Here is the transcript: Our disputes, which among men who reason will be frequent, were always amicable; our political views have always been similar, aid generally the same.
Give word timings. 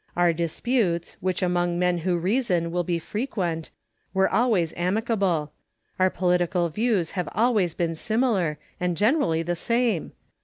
Our 0.17 0.33
disputes, 0.33 1.15
which 1.19 1.43
among 1.43 1.77
men 1.77 1.99
who 1.99 2.17
reason 2.17 2.71
will 2.71 2.83
be 2.83 2.97
frequent, 2.97 3.69
were 4.15 4.27
always 4.27 4.73
amicable; 4.75 5.51
our 5.99 6.09
political 6.09 6.69
views 6.69 7.11
have 7.11 7.29
always 7.33 7.75
been 7.75 7.93
similar, 7.93 8.57
aid 8.81 8.95
generally 8.95 9.43
the 9.43 9.55
same. 9.55 10.13